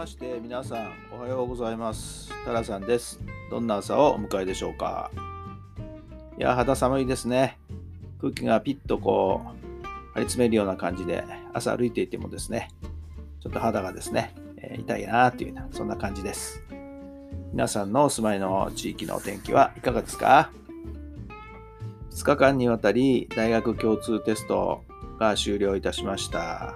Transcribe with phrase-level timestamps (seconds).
[0.00, 2.32] まして皆さんおはようございます。
[2.46, 3.20] タラさんです。
[3.50, 5.10] どんな朝をお迎えでしょうか？
[6.38, 7.58] いや肌寒いですね。
[8.18, 12.70] 空気がピッとこう張り詰めるような感じで朝歩いていてもですね
[13.42, 16.62] ちょっと肌がですね、えー痛いなっていうようなそんな感じです。
[17.52, 20.50] 皆さんのお住まいの地域のお天気はいかがですか
[22.12, 24.82] ？2日間にわたり大学共通テスト
[25.18, 26.74] が終了いたしました。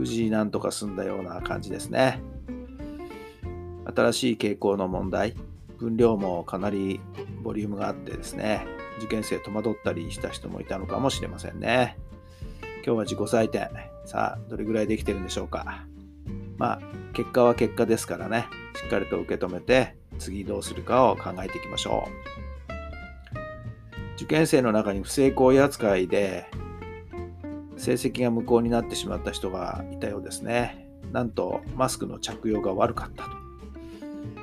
[0.00, 2.22] 無事なんとか済んだような感じですね。
[3.94, 5.34] 新しい傾向の問題。
[5.76, 7.02] 分量もかなり
[7.42, 8.64] ボリュームがあってですね。
[8.96, 11.98] 受験生戸惑ったりした人もいたのかもしれませんね。
[12.82, 13.68] 今日は自己採点。
[14.06, 15.84] さあどれぐらいできてるんでしょうか。
[16.56, 16.80] まあ
[17.12, 18.46] 結果は結果ですからね。
[18.76, 22.10] しっかりと受け止めて次どうするかを考えていきましょう。
[24.16, 26.46] 受験生の中に不成功扱いで
[27.80, 30.86] 成績が無効になってしまった人がいたようですね。
[31.12, 33.30] なんとマスクの着用が悪かったと。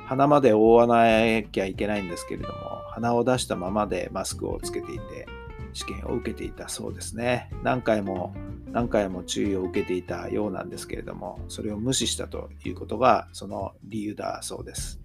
[0.06, 2.54] 鼻まで覆わなきゃいけないんですけれども
[2.90, 5.26] 鼻を出したままでマスクをつけていて
[5.72, 7.48] 試験を受けていたそうですね。
[7.62, 8.34] 何回も
[8.72, 15.00] 何回も注意を受けていたようなんですけれどもそれを無視したということがその理由だそうです、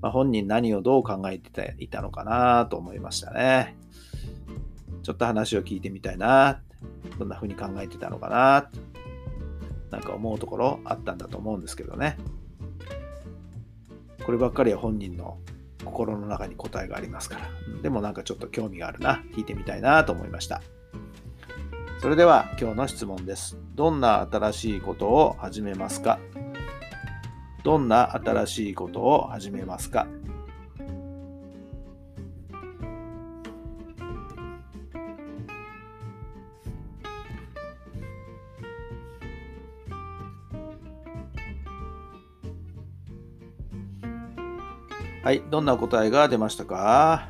[0.00, 3.76] まあ、本人何をどう考えていたのかなと思いましたね。
[5.02, 6.62] ちょっと話を聞いてみたいな。
[7.20, 8.70] どんな風に考えてたのかな
[9.90, 12.16] なんか思うところあったんだと思うんですけどね。
[14.24, 15.36] こればっかりは本人の
[15.84, 17.48] 心の中に答えがありますから。
[17.82, 20.62] でもなんかちょっと興味があるな聞いてみたいなと思いました。
[22.00, 23.58] それでは今日の質問です。
[23.74, 26.18] どんな新しいことを始めますか？
[27.62, 30.06] どんな新しいことを始めますか？
[45.22, 47.28] はい、どんな答えが出ましたか？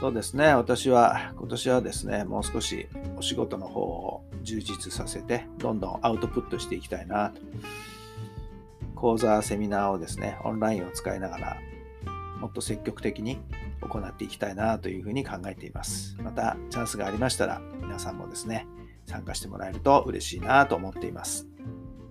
[0.00, 7.40] そうですね、私は今年はですね、もう少しお仕事の方を充実させて、どんどんアウトプットしていきたいなと。
[8.96, 11.56] 講座、セミナーをですね、オンラインを使いながら、
[12.40, 13.38] もっと積極的に
[13.80, 16.16] 行っていきたいなというふうに考えています。
[16.20, 18.66] また、チャンスがありましたら、皆さんもですね、
[19.06, 21.46] 参加してもらえると嬉しいなと思っています。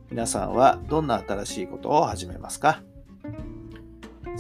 [0.10, 2.82] 皆さんはどんな新しいことを始めますか？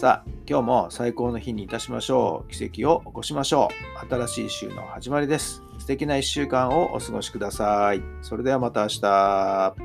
[0.02, 2.52] さあ、今日も最高の日にいたしましょう。
[2.52, 3.70] 奇跡を起こしましょ
[4.04, 4.10] う。
[4.10, 5.62] 新しい週の始まりです。
[5.78, 8.02] 素敵な1週間をお過ごしください。
[8.24, 9.76] それではまた明日。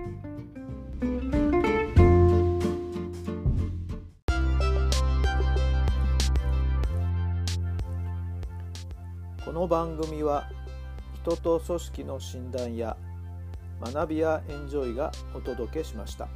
[9.45, 10.49] この番組は
[11.25, 12.97] 人と組織の診断や
[13.83, 16.27] 学びやエンジョイがお届けしました。